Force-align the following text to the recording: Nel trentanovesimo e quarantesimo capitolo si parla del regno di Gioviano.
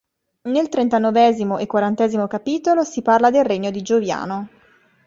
Nel 0.49 0.67
trentanovesimo 0.67 1.59
e 1.59 1.67
quarantesimo 1.67 2.25
capitolo 2.25 2.83
si 2.83 3.03
parla 3.03 3.29
del 3.29 3.45
regno 3.45 3.69
di 3.69 3.83
Gioviano. 3.83 4.49